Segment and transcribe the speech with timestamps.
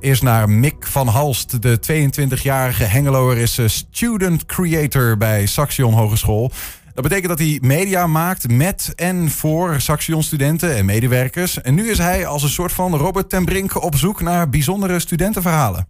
[0.00, 1.62] Eerst naar Mick van Halst.
[1.62, 6.50] De 22-jarige Hengeloer is eh, student creator bij Saxion Hogeschool.
[6.94, 11.60] Dat betekent dat hij media maakt met en voor Saxion studenten en medewerkers.
[11.60, 14.98] En nu is hij als een soort van Robert ten Brink op zoek naar bijzondere
[14.98, 15.88] studentenverhalen.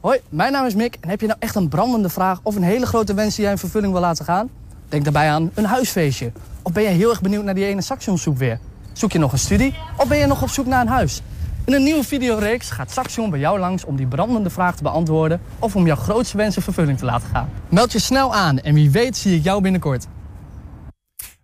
[0.00, 2.62] Hoi, mijn naam is Mick en heb je nou echt een brandende vraag of een
[2.62, 4.50] hele grote wens die jij in vervulling wil laten gaan?
[4.88, 6.32] Denk daarbij aan een huisfeestje.
[6.62, 8.58] Of ben je heel erg benieuwd naar die ene Saxion soep weer?
[8.92, 11.22] Zoek je nog een studie of ben je nog op zoek naar een huis?
[11.66, 15.40] In een nieuwe videoreeks gaat Saxion bij jou langs om die brandende vraag te beantwoorden
[15.58, 17.50] of om jouw grootste wensen in vervulling te laten gaan.
[17.68, 20.06] Meld je snel aan en wie weet zie ik jou binnenkort.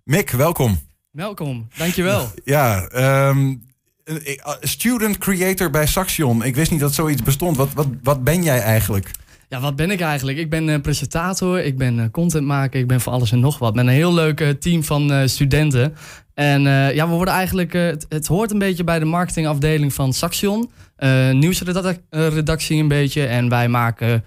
[0.04, 0.78] Mick, welkom.
[1.10, 2.28] Welkom, dankjewel.
[2.44, 3.54] Ja, ehm,
[4.60, 6.44] student creator bij Saxion.
[6.44, 7.56] Ik wist niet dat zoiets bestond.
[7.56, 9.10] Wat, wat, wat ben jij eigenlijk?
[9.48, 10.38] Ja, wat ben ik eigenlijk?
[10.38, 13.74] Ik ben uh, presentator, ik ben uh, contentmaker, ik ben voor alles en nog wat.
[13.74, 15.94] Met een heel leuk uh, team van studenten.
[16.40, 16.62] En
[16.94, 20.70] ja, we worden eigenlijk, het, het, hoort een beetje bij de marketingafdeling van Saxion.
[21.32, 23.26] nieuwsredactie een beetje.
[23.26, 24.24] En wij maken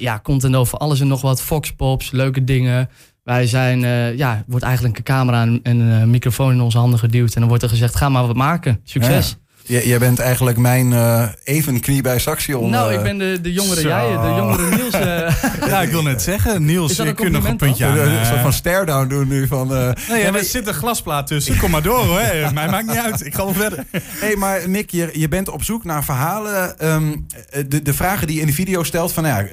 [0.00, 1.42] ja, content over alles en nog wat.
[1.42, 2.88] Foxpops, leuke dingen.
[3.22, 3.80] Wij zijn,
[4.16, 7.34] ja, wordt eigenlijk een camera en een microfoon in onze handen geduwd.
[7.34, 8.80] En dan wordt er gezegd, ga maar wat maken.
[8.84, 9.36] Succes.
[9.66, 12.70] Jij bent eigenlijk mijn uh, evenknie bij Saxion.
[12.70, 13.88] Nou, ik ben de, de jongere Zo.
[13.88, 14.94] jij, de jongere Niels.
[14.94, 15.68] Uh.
[15.70, 16.64] ja, ik wil net zeggen.
[16.64, 17.98] Niels, je kunt nog een puntje aan.
[17.98, 19.46] Een soort van stare-down doen nu.
[19.46, 21.56] Van, uh, nee, ja, er zit een glasplaat tussen.
[21.56, 22.20] Kom maar door hoor.
[22.54, 23.26] Mij maakt niet uit.
[23.26, 23.84] Ik ga wel verder.
[23.90, 26.86] Hé, hey, maar Mick, je, je bent op zoek naar verhalen.
[26.92, 27.26] Um,
[27.68, 29.12] de, de vragen die je in de video stelt.
[29.12, 29.44] Van, ja,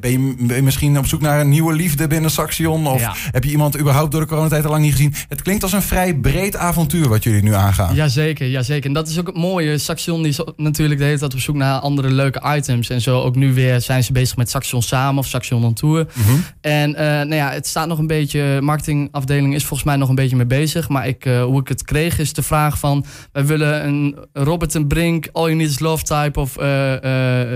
[0.00, 2.86] ben, je, ben je misschien op zoek naar een nieuwe liefde binnen Saxion?
[2.86, 3.14] Of ja.
[3.30, 5.14] heb je iemand überhaupt door de coronatijd al lang niet gezien?
[5.28, 7.94] Het klinkt als een vrij breed avontuur wat jullie nu aangaan.
[7.94, 8.86] Jazeker, jazeker.
[8.86, 9.61] En dat is ook het mooie.
[9.76, 12.90] Saxion die natuurlijk de hele tijd op zoek naar andere leuke items.
[12.90, 16.06] En zo ook nu weer zijn ze bezig met Saxion Samen of Saxion on Tour.
[16.14, 16.44] Mm -hmm.
[16.60, 20.14] En uh, nou ja, het staat nog een beetje, marketingafdeling is volgens mij nog een
[20.14, 20.88] beetje mee bezig.
[20.88, 24.74] Maar ik, uh, hoe ik het kreeg is de vraag van, wij willen een Robert
[24.74, 26.64] en Brink, All You Need Is Love type of uh,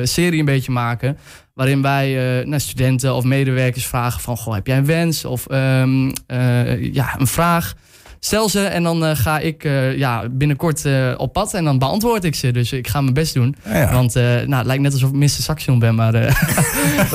[0.03, 1.19] serie een beetje maken.
[1.55, 6.13] Waarin wij naar studenten of medewerkers vragen van, goh, heb jij een wens of um,
[6.93, 7.75] ja, een vraag?
[8.27, 11.79] Stel ze en dan uh, ga ik uh, ja, binnenkort uh, op pad en dan
[11.79, 12.51] beantwoord ik ze.
[12.51, 13.57] Dus ik ga mijn best doen.
[13.64, 13.92] Ja, ja.
[13.92, 15.29] Want nou, het lijkt net alsof ik Mr.
[15.29, 16.36] Saxion ben, maar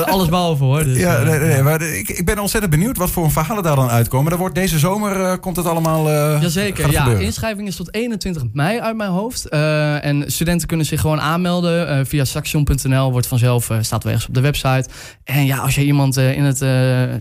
[0.12, 0.84] alles behalve hoor.
[0.84, 3.88] Dus, ja, nee, nee, maar ik, ik ben ontzettend benieuwd wat voor verhalen daar dan
[3.88, 4.32] uitkomen.
[4.32, 6.10] Er wordt deze zomer komt het allemaal.
[6.40, 7.06] Jazeker, ja.
[7.06, 9.48] Inschrijving is tot 21 mei uit mijn hoofd.
[9.48, 13.12] en studenten kunnen zich gewoon aanmelden via saxion.nl.
[13.12, 14.88] Wordt vanzelf, staat wel ergens op de website.
[15.24, 16.64] En ja, als je iemand in het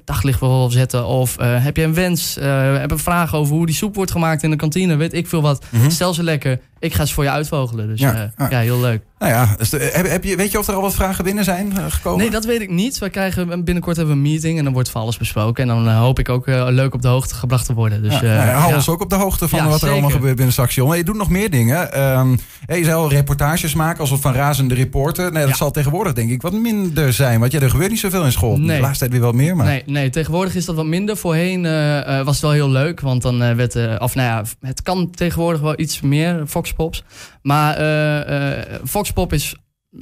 [0.06, 2.38] daglicht wil zetten of heb je een wens,
[2.80, 5.42] heb een vraag over hoe die soep wordt gemaakt in de kantine, weet ik veel
[5.42, 5.66] wat.
[5.70, 5.90] Mhm.
[5.90, 6.60] Stel ze lekker.
[6.82, 7.88] Ik ga ze voor je uitvogelen.
[7.88, 8.48] Dus Ja, ja, ja.
[8.50, 9.02] ja heel leuk.
[9.20, 11.44] Nou ja, dus de- heb, heb je, weet je of er al wat vragen binnen
[11.44, 12.20] zijn eh, gekomen?
[12.20, 12.98] Nee, dat weet ik niet.
[12.98, 15.70] We krijgen binnenkort hebben we een meeting en dan wordt van alles besproken.
[15.70, 18.02] En dan eh, hoop ik ook eh, leuk op de hoogte gebracht te worden.
[18.04, 18.76] Dus, ja, eh, nou ja, hou ja.
[18.76, 19.94] ons ook op de hoogte van wat er zeker.
[19.94, 20.88] allemaal gebeurt binnen Saxion.
[20.88, 21.94] Maar je doet nog meer dingen.
[21.94, 22.36] Ehm,
[22.68, 25.32] je zou reportages maken als een van razende reporter.
[25.32, 27.40] Nee, dat zal tegenwoordig denk ik wat minder zijn.
[27.40, 28.58] Want ja, er gebeurt niet zoveel in school.
[28.58, 28.76] Nee.
[28.76, 29.56] De laatste tijd weer wat meer.
[29.56, 29.66] Maar...
[29.66, 31.18] Nee, nee, tegenwoordig is dat wat minder.
[31.18, 33.76] Voorheen eh, eh, was het wel heel leuk, want dan eh, werd...
[33.76, 36.42] eh, of nou ja, het kan tegenwoordig wel iets meer,
[36.76, 37.04] Foxpops.
[37.42, 39.56] Maar eh, eh, Foxpop is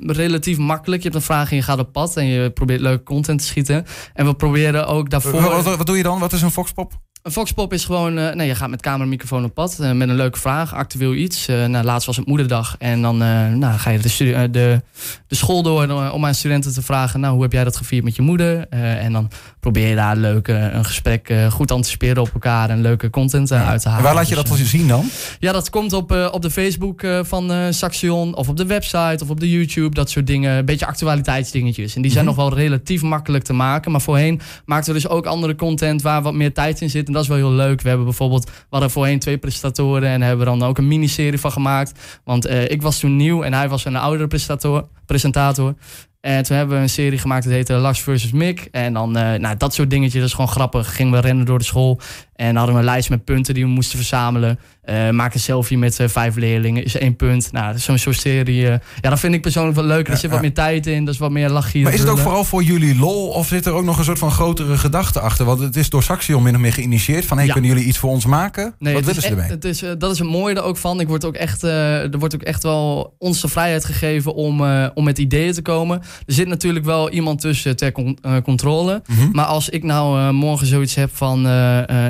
[0.06, 1.02] relatief makkelijk.
[1.04, 3.46] Je hebt een vraag en je gaat op pad en je probeert leuke content te
[3.46, 3.86] schieten.
[4.14, 5.42] En we proberen ook daarvoor...
[5.42, 6.20] Wat, wat doe je dan?
[6.20, 7.00] Wat is een foxpop?
[7.24, 9.92] Een Foxpop is gewoon, eh, nee, je gaat met camera en microfoon op pad eh,
[9.92, 11.48] met een leuke vraag, actueel iets.
[11.48, 13.18] Eh, nou, laatst was het moederdag en dan
[13.60, 14.82] nou, ga je de, de,
[15.28, 18.16] de school door om aan studenten te vragen, nou, hoe heb jij dat gevierd met
[18.16, 18.68] je moeder?
[18.70, 23.52] En dan probeer je daar leuk een gesprek goed anticiperen op elkaar en leuke content
[23.52, 24.06] uit te En halen.
[24.06, 25.06] waar laat je Dus, dat eh, wel zien dan?
[25.40, 29.40] ja, dat komt op, op de Facebook van Saxion of op de website of op
[29.40, 29.96] de YouTube.
[29.96, 30.58] Dat soort dingen.
[30.58, 31.96] Een beetje actualiteitsdingetjes.
[31.96, 32.36] En die zijn Mhm.
[32.36, 33.92] nog wel relatief makkelijk te maken.
[33.92, 37.08] Maar voorheen maakten we dus ook andere content waar wat meer tijd in zit.
[37.10, 37.82] En dat is wel heel leuk.
[37.82, 41.40] We hebben bijvoorbeeld, we hadden voorheen twee presentatoren en hebben we dan ook een miniserie
[41.40, 42.20] van gemaakt.
[42.24, 44.88] Want eh, ik was toen nieuw en hij was een oudere presentator.
[45.06, 45.74] presentator.
[46.22, 48.68] En toen hebben we een serie gemaakt, dat heette Lars versus Mick.
[48.72, 50.96] En dan, eh, nou, dat soort dingetjes, dat is gewoon grappig.
[50.96, 52.00] Gingen we rennen door de school
[52.40, 54.60] en hadden we een lijst met punten die we moesten verzamelen.
[54.82, 57.52] Eh, maak een selfie met eh, vijf leerlingen, is één punt.
[57.52, 60.08] Nou, zo'n soort serie, eh, ja, dat vind ik persoonlijk wel leuk.
[60.08, 61.82] Er zit wat meer tijd in, dat is wat meer lachje.
[61.82, 63.28] Maar is het ook vooral voor jullie lol?
[63.28, 65.46] Of zit er ook nog een soort van grotere gedachte achter?
[65.46, 67.26] Want het is door Saxion min of meer geïnitieerd.
[67.26, 67.52] Van, hey, Ja.
[67.54, 68.74] kunnen jullie iets voor ons maken?
[68.80, 69.50] Nee, wat willen ze ermee?
[69.50, 71.00] Het is, dat is het mooie er ook van.
[71.00, 74.62] Ik word ook echt, er wordt ook echt wel ons de vrijheid gegeven om,
[74.94, 76.00] om met ideeën te komen.
[76.26, 79.02] Er zit natuurlijk wel iemand tussen ter con- controle.
[79.08, 79.30] Mhm.
[79.32, 81.48] Maar als ik nou morgen zoiets heb van...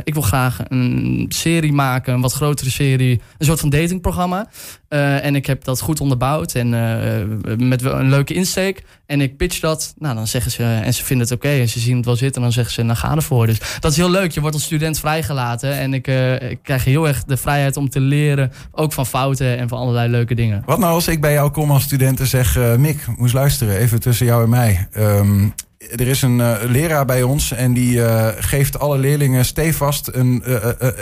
[0.03, 3.21] ik graag een serie maken, een wat grotere serie.
[3.37, 4.47] Een soort van datingprogramma.
[4.87, 8.83] Eh, en ik heb dat goed onderbouwd en eh, met een leuke insteek.
[9.05, 9.93] En ik pitch dat.
[9.97, 11.49] Nou, dan zeggen ze, en ze vinden het oké.
[11.49, 12.35] en ze zien het wel zitten.
[12.35, 13.45] En dan zeggen ze, nou ga ervoor.
[13.45, 14.31] Dus dat is heel leuk.
[14.31, 15.77] Je wordt als student vrijgelaten.
[15.77, 18.51] En ik, uh, ik krijg heel erg de vrijheid om te leren.
[18.71, 20.63] Ook van fouten en van allerlei leuke dingen.
[20.65, 22.57] Wat nou als ik bij jou kom als student en zeg...
[22.57, 24.87] Uh, Mick, moest luisteren, even tussen jou en mij.
[24.97, 30.09] Um, er is een uh, leraar bij ons en die uh, geeft alle leerlingen stevast
[30.13, 30.55] een uh,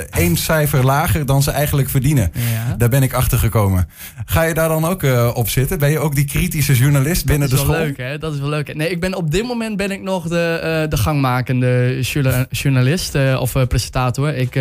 [0.10, 2.32] één cijfer lager dan ze eigenlijk verdienen.
[2.34, 2.76] Ja.
[2.78, 3.90] Daar ben ik achter gekomen.
[4.26, 5.04] Ga je daar dan ook
[5.34, 5.80] op zitten?
[5.80, 7.68] Ben je ook die kritische journalist binnen de school?
[7.68, 8.18] Dat is wel leuk, hè?
[8.18, 8.76] Dat is wel leuk.
[8.76, 12.00] Nee, ik ben op dit moment ben ik nog de, de gangmakende
[12.50, 14.36] journalist of presentator.
[14.36, 14.60] Ik,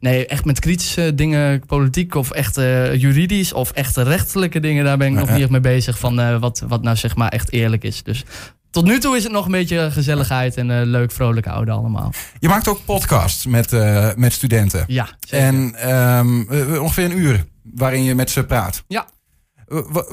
[0.00, 2.56] nee, echt met kritische dingen, politiek of echt
[2.96, 6.64] juridisch of echt rechtelijke dingen, daar ben ik nog niet echt mee bezig van wat,
[6.68, 8.02] wat nou zeg maar echt eerlijk is.
[8.02, 8.24] Dus
[8.72, 12.12] tot nu toe is het nog een beetje gezelligheid en uh, leuk, vrolijk oude allemaal.
[12.38, 14.84] Je maakt ook podcasts met, uh, met studenten.
[14.86, 15.46] Ja, zeker.
[15.46, 16.48] En um,
[16.80, 18.84] ongeveer een uur waarin je met ze praat.
[18.88, 19.06] Ja.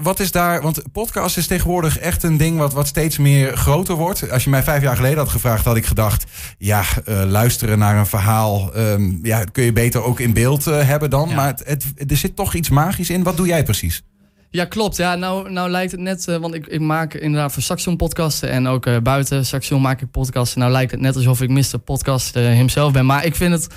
[0.02, 3.96] Wat is daar, want podcast is tegenwoordig echt een ding wat, wat steeds meer groter
[3.96, 4.32] wordt.
[4.32, 6.26] Als je mij vijf jaar geleden had gevraagd, had ik gedacht:
[6.58, 11.10] ja, uh, luisteren naar een verhaal, um, ja, kun je beter ook in beeld hebben
[11.10, 11.30] dan.
[11.30, 11.36] Ja.
[11.36, 13.24] Maar het, het, er zit toch iets magisch in.
[13.24, 14.04] Wat doe jij precies?
[14.52, 14.98] Ja, klopt.
[14.98, 18.50] Ja, nou, nou lijkt het net, uh, want ik, ik maak inderdaad voor Saxion podcasten
[18.50, 20.60] en ook uh, buiten Saxion maak ik podcasten.
[20.60, 21.80] Nou lijkt het net alsof ik Mr.
[21.84, 23.06] Podcast hemzelf ben.
[23.06, 23.68] Maar ik vind het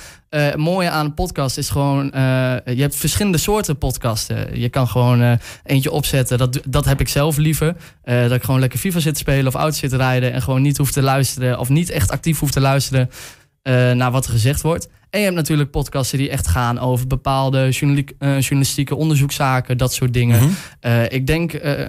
[0.57, 2.05] mooie aan een podcast is gewoon,
[2.65, 4.61] je hebt verschillende soorten podcasten.
[4.61, 7.77] Je kan gewoon eentje opzetten, dat, dat heb ik zelf liever.
[8.05, 10.63] dat ik gewoon lekker FIFA zit te spelen of auto zit te rijden en gewoon
[10.63, 13.11] niet hoef te luisteren of niet echt actief hoef te luisteren
[13.95, 14.89] naar wat er gezegd wordt.
[15.13, 20.13] En je hebt natuurlijk podcasten die echt gaan over bepaalde uh, journalistieke onderzoekszaken, dat soort
[20.13, 20.43] dingen.
[20.43, 20.47] Mm
[20.81, 20.91] -hmm.
[20.91, 21.87] uh, ik denk uh,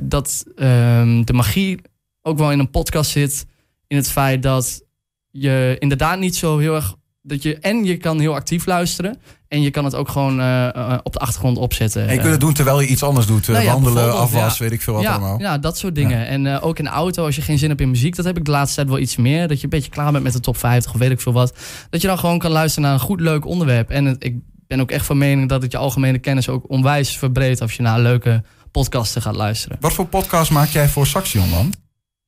[0.00, 1.80] dat ehm, de magie
[2.22, 3.46] ook wel in een podcast zit.
[3.86, 4.82] In het feit dat
[5.30, 6.94] je inderdaad niet zo heel erg.
[7.22, 9.20] Dat je, en je kan heel actief luisteren.
[9.48, 12.06] En je kan het ook gewoon uh, op de achtergrond opzetten.
[12.06, 13.48] En je kunt het doen terwijl je iets anders doet.
[13.48, 14.64] Nou ja, wandelen, afwas, ja.
[14.64, 15.40] weet ik veel wat ja, allemaal.
[15.40, 16.18] Ja, dat soort dingen.
[16.18, 16.24] Ja.
[16.24, 18.16] En uh, ook in de auto, als je geen zin hebt in muziek.
[18.16, 19.48] Dat heb ik de laatste tijd wel iets meer.
[19.48, 21.54] Dat je een beetje klaar bent met de top 50 of weet ik veel wat.
[21.90, 23.90] Dat je dan gewoon kan luisteren naar een goed, leuk onderwerp.
[23.90, 24.36] En het, ik
[24.66, 27.60] ben ook echt van mening dat het je algemene kennis ook onwijs verbreedt.
[27.60, 29.76] Als je naar leuke podcasten gaat luisteren.
[29.80, 31.72] Wat voor podcast maak jij voor Saxion dan?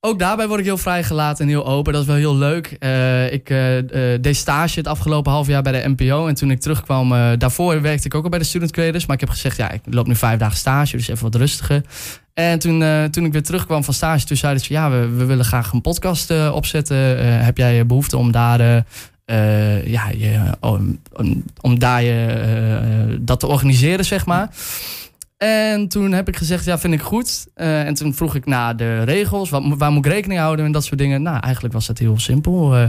[0.07, 1.93] Ook daarbij word ik heel vrijgelaten en heel open.
[1.93, 2.77] Dat is wel heel leuk.
[2.81, 3.83] Uh, ik uh, uh,
[4.21, 6.27] deed stage het afgelopen half jaar bij de NPO.
[6.27, 7.09] En toen ik terugkwam,
[7.39, 9.07] daarvoor werkte ik ook al bij de Student Creators.
[9.07, 11.83] Maar ik heb gezegd, ja, ik loop nu vijf dagen stage, dus even wat rustiger.
[12.35, 15.45] En toen, toen ik weer terugkwam van stage, toen zeiden ze, ja, we, we willen
[15.45, 16.97] graag een podcast opzetten.
[17.45, 18.85] heb jij behoefte om daar...
[19.85, 21.01] ja, je, om,
[21.61, 24.51] om daar je, dat te organiseren, zeg maar.
[25.45, 27.47] En toen heb ik gezegd, ja, vind ik goed.
[27.57, 30.73] Uh, en toen vroeg ik naar de regels, wat, waar moet ik rekening houden en
[30.73, 31.23] dat soort dingen.
[31.23, 32.77] Nou, eigenlijk was dat heel simpel.
[32.77, 32.87] Uh,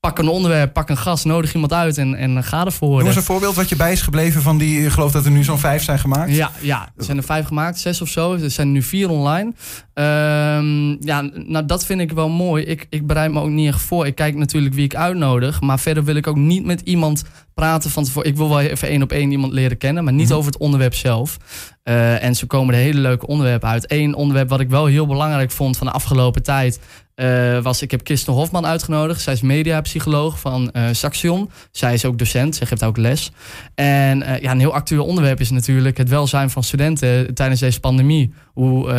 [0.00, 2.98] pak een onderwerp, pak een gast, nodig iemand uit en, en ga ervoor.
[2.98, 5.30] Noem eens een voorbeeld wat je bij is gebleven van die, ik geloof dat er
[5.30, 6.34] nu zo'n vijf zijn gemaakt.
[6.34, 8.34] Ja, ja, er zijn er vijf gemaakt, zes of zo.
[8.34, 9.52] Er zijn nu vier online.
[9.94, 12.64] Um, ja, nou dat vind ik wel mooi.
[12.64, 14.06] Ik, ik bereid me ook niet echt voor.
[14.06, 15.60] Ik kijk natuurlijk wie ik uitnodig.
[15.60, 17.24] Maar verder wil ik ook niet met iemand
[17.54, 18.28] praten van tevoren.
[18.28, 20.38] Ik wil wel even één op één iemand leren kennen, maar niet mm -hmm.
[20.38, 21.36] over het onderwerp zelf.
[21.84, 23.92] Uh, en zo komen er hele leuke onderwerpen uit.
[23.92, 26.80] Eén onderwerp wat ik wel heel belangrijk vond van de afgelopen tijd.
[27.20, 29.20] Uh, was, ik heb Kirsten Hofman uitgenodigd.
[29.20, 31.50] Zij is mediapsycholoog van uh, Saxion.
[31.70, 33.32] Zij is ook docent, zij geeft ook les.
[33.74, 37.80] En uh, ja, een heel actueel onderwerp is natuurlijk het welzijn van studenten tijdens deze
[37.80, 38.32] pandemie.
[38.52, 38.92] Hoe,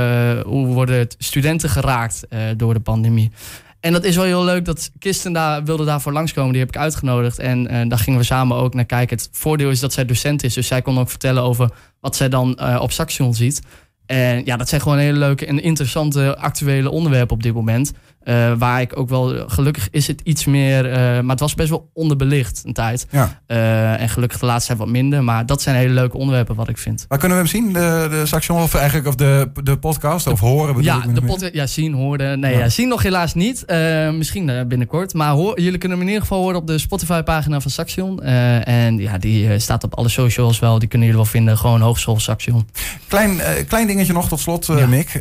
[0.45, 2.27] hoe worden studenten geraakt
[2.57, 3.31] door de pandemie?
[3.79, 6.51] En dat is wel heel leuk dat Kirsten daar wilde daarvoor langskomen.
[6.51, 7.39] Die heb ik uitgenodigd.
[7.39, 9.17] En daar gingen we samen ook naar kijken.
[9.17, 10.53] Het voordeel is dat zij docent is.
[10.53, 11.69] Dus zij kon ook vertellen over
[11.99, 13.61] wat zij dan op Saxion ziet.
[14.05, 17.91] En ja, dat zijn gewoon hele leuke en interessante actuele onderwerpen op dit moment.
[18.29, 21.69] Uh, waar ik ook wel, gelukkig is het iets meer, uh, maar het was best
[21.69, 23.07] wel onderbelicht een tijd.
[23.11, 23.41] Ja.
[23.47, 25.23] Uh, en gelukkig de laatste tijd wat minder.
[25.23, 27.05] Maar dat zijn hele leuke onderwerpen wat ik vind.
[27.07, 27.73] Waar kunnen we hem zien?
[27.73, 30.75] De, de Saxion of eigenlijk of de, de podcast of horen?
[30.75, 32.39] Bedoel ja, de podcast, ja, zien, horen.
[32.39, 32.59] Nee, ja.
[32.59, 33.65] Ja, zien nog helaas niet.
[34.13, 35.13] misschien binnenkort.
[35.13, 38.21] Maar hoor, jullie kunnen hem in ieder geval horen op de Spotify pagina van Saxion.
[38.21, 40.79] en ja, die staat op alle socials wel.
[40.79, 41.57] Die kunnen jullie wel vinden.
[41.57, 42.67] Gewoon Hogeschool Saxion.
[43.07, 44.87] Klein, klein dingetje nog tot slot, ja.
[44.87, 45.13] Mick.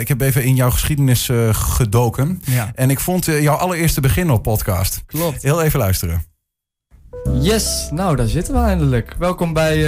[0.00, 2.42] ik heb even in jouw geschiedenis gedoken.
[2.52, 2.70] Ja.
[2.74, 5.02] En ik vond uh, jouw allereerste begin op podcast.
[5.06, 5.42] Klopt.
[5.42, 6.22] Heel even luisteren.
[7.40, 9.14] Yes, nou daar zitten we eindelijk.
[9.18, 9.82] Welkom bij uh,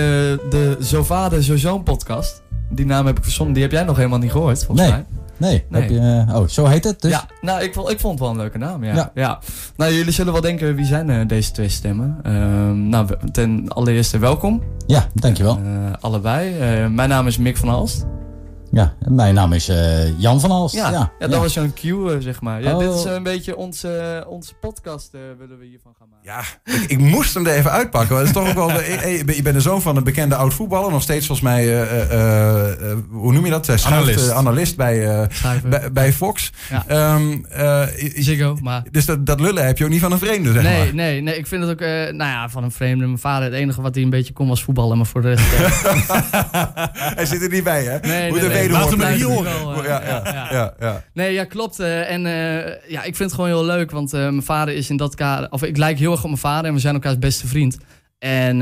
[0.50, 2.42] de Zo Vader Zo Zoon podcast.
[2.71, 4.90] Die naam heb ik verzonnen, die heb jij nog helemaal niet gehoord volgens nee.
[4.90, 5.04] mij.
[5.37, 5.80] Nee, nee.
[5.80, 7.11] Heb je, uh, oh, zo heet het dus?
[7.11, 8.94] Ja, nou ik vond, ik vond het wel een leuke naam, ja.
[8.94, 9.11] ja.
[9.14, 9.38] ja.
[9.76, 12.18] Nou, jullie zullen wel denken, wie zijn uh, deze twee stemmen?
[12.26, 12.33] Uh,
[12.71, 14.62] nou, ten allereerste welkom.
[14.87, 15.61] Ja, dankjewel.
[16.00, 16.54] allebei.
[16.88, 18.04] mijn naam is Mick van Alst.
[18.75, 20.75] Ja, mijn naam is uh, Jan van Alst.
[20.75, 22.62] Ja, ja, ja, dat was zo'n cue, zeg maar.
[22.62, 22.78] Ja, Oh.
[22.81, 26.25] Dit is een beetje onze, onze podcast, eh, willen we hiervan gaan maken.
[26.64, 28.14] Ja, ik, ik moest hem er even uitpakken.
[28.16, 28.76] want Het is toch ook wel.
[28.76, 30.90] de- eh, je bent- de zoon van een bekende oud voetballer.
[30.90, 31.62] Nog steeds volgens mij.
[31.64, 33.69] eh, eh, eh, hoe noem je dat?
[33.69, 34.28] Eh, schuift, Analist.
[34.28, 35.26] eh, analist bij, eh,
[35.64, 36.52] bij, bij Fox.
[36.71, 36.85] Ja.
[36.87, 38.83] Ehm, eh, is- Ziggo, maar...
[38.90, 40.95] dus dat, dat lullen heb je ook niet van een vreemde, zeg Nee, maar.
[40.95, 43.04] nee, nee, ik vind het ook, eh, nou ja, van een vreemde.
[43.07, 45.52] Mijn vader, het enige wat hij een beetje kon was voetballen, maar voor de rest...
[45.52, 46.62] eh,
[47.19, 47.99] Hij zit er niet bij, hè?
[47.99, 49.52] nee, nee, Laten we hem horen.
[49.52, 50.02] Eh, Ja,
[50.50, 51.04] ja, ja.
[51.14, 51.78] Nee, ja, klopt.
[51.80, 54.90] eh, en eh, ja, ik vind het gewoon heel leuk, want eh, mijn vader is
[54.90, 55.50] in dat kader...
[55.50, 57.76] Of ik lijk heel erg op mijn vader en we zijn elkaars beste vriend.
[58.18, 58.56] En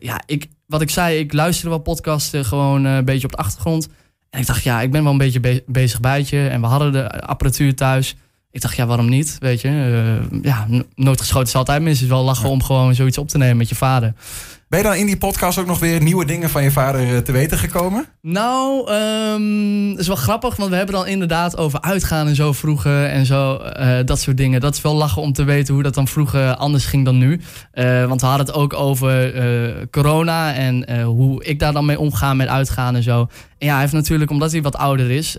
[0.00, 3.88] ja, ik, wat ik zei, ik luisterde wel podcasten gewoon een beetje op de achtergrond.
[4.30, 6.48] En ik dacht, ja, ik ben wel een beetje be- bezig bijtje.
[6.48, 8.16] En we hadden de apparatuur thuis.
[8.50, 9.36] Ik dacht, ja, waarom niet?
[9.40, 11.92] Weet je, Eh, ja, nooit geschoten is altijd mis.
[11.92, 14.12] Het is wel lachen om gewoon zoiets op te nemen met je vader.
[14.68, 17.16] Ben je dan in die podcast ook nog weer nieuwe dingen van je vader eh,
[17.16, 18.06] te weten gekomen?
[18.22, 18.90] Nou,
[19.90, 23.26] het is wel grappig, want we hebben dan inderdaad over uitgaan en zo vroeger en
[23.26, 24.60] zo, eh, dat soort dingen.
[24.60, 27.40] Dat is wel lachen om te weten hoe dat dan vroeger anders ging dan nu.
[27.72, 32.34] Eh, want we hadden het ook over corona en hoe ik daar dan mee omga
[32.34, 33.20] met uitgaan en zo.
[33.58, 35.36] En ja, hij heeft natuurlijk, omdat hij wat ouder is,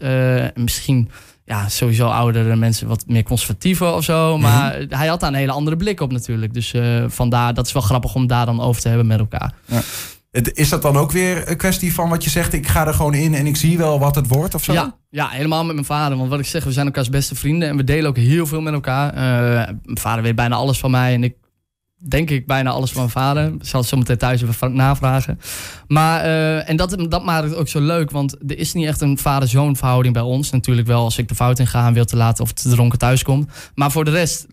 [0.55, 1.09] misschien
[1.49, 4.37] ja, sowieso oudere mensen wat meer conservatiever of zo.
[4.37, 6.53] Maar hij had daar een hele andere blik op natuurlijk.
[6.53, 9.53] Dus eh, vandaar, dat is wel grappig om daar dan over te hebben met elkaar.
[10.31, 12.53] Het- Is dat dan ook weer een kwestie van wat je zegt?
[12.53, 14.73] Ik ga er gewoon in en ik zie wel wat het wordt of zo?
[14.73, 16.17] Ja, ja, helemaal met mijn vader.
[16.17, 18.61] Want wat ik zeg, we zijn elkaars beste vrienden en we delen ook heel veel
[18.61, 19.09] met elkaar.
[19.13, 21.33] Eh, mijn vader weet bijna alles van mij en ik
[21.99, 23.45] denk ik bijna alles van mijn vader.
[23.53, 25.39] Ik zal het zo meteen thuis even navragen.
[25.87, 29.01] Maar, eh, en dat, dat maakt het ook zo leuk, want er is niet echt
[29.01, 30.49] een vader-zoon verhouding bij ons.
[30.51, 32.99] Natuurlijk wel als ik de fout in ga en wil te laten of te dronken
[32.99, 33.49] thuis komt.
[33.75, 34.47] Maar voor de rest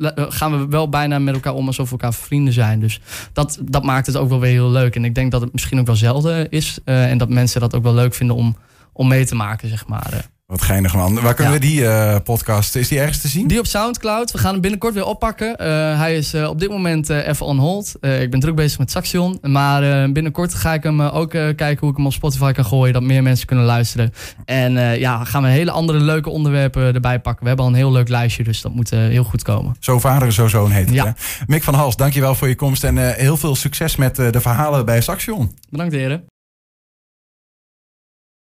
[0.00, 2.80] eh, gaan we wel bijna met elkaar om alsof we elkaar vrienden zijn.
[2.80, 3.00] Dus
[3.32, 4.96] dat, dat maakt het ook wel weer heel leuk.
[4.96, 6.78] En ik denk dat het misschien ook wel zelden is.
[6.84, 8.56] eh, en dat mensen dat ook wel leuk vinden om,
[8.92, 10.30] om mee te maken, zeg maar.
[10.52, 11.20] Wat geinig man.
[11.20, 11.58] Waar kunnen Ja.
[11.60, 13.46] we die eh, podcast, is die ergens te zien?
[13.46, 14.32] Die op Soundcloud.
[14.32, 15.56] We gaan hem binnenkort weer oppakken.
[15.56, 15.66] Eh,
[15.98, 17.94] hij is eh, op dit moment even on hold.
[18.00, 19.38] Ik ben druk bezig met Saxion.
[19.42, 22.92] Maar binnenkort ga ik hem ook kijken hoe ik hem op Spotify kan gooien.
[22.92, 24.12] Dat meer mensen kunnen luisteren.
[24.44, 27.42] En ja, gaan we hele andere leuke onderwerpen erbij pakken.
[27.42, 28.44] We hebben al een heel leuk lijstje.
[28.44, 29.76] Dus dat moet heel goed komen.
[29.80, 30.94] Zo vader, zo zoon heet het.
[30.94, 31.04] Ja.
[31.04, 31.10] Hè?
[31.46, 35.00] Mick van Hals, dankjewel voor je komst en heel veel succes met de verhalen bij
[35.00, 35.54] Saxion.
[35.70, 36.24] Bedankt heren.